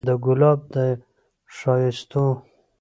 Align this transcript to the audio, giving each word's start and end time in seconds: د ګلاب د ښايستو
د 0.07 0.09
ګلاب 0.25 0.59
د 0.73 0.75
ښايستو 1.57 2.25